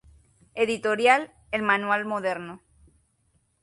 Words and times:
Editorial 0.55 1.31
El 1.51 1.61
Manual 1.61 2.05
Moderno. 2.05 2.59